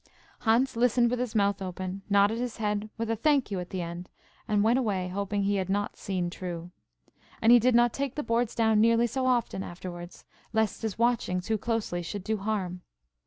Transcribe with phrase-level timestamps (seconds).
[0.39, 3.83] Hans listened with his mouth open, nodded his head, with a "Thank you!" at the
[3.83, 4.09] end,
[4.47, 6.71] and went away, hoping he had not "seen true."
[7.39, 11.39] And he did not take the boards down nearly so often afterwards, lest his watching
[11.39, 12.81] too closely should do harm.